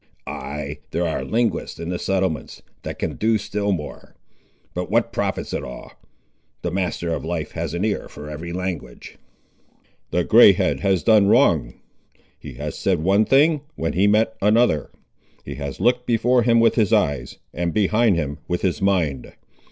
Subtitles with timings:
[0.25, 4.15] "Ay, there are linguists in the settlements that can do still more.
[4.73, 5.93] But what profits it all?
[6.63, 9.19] The Master of Life has an ear for every language!"
[10.09, 11.75] "The grey head has done wrong.
[12.39, 14.89] He has said one thing when he meant another.
[15.45, 19.33] He has looked before him with his eyes, and behind him with his mind.